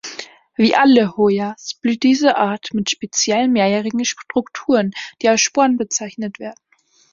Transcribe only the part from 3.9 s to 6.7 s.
Strukturen, die als Sporen bezeichnet werden.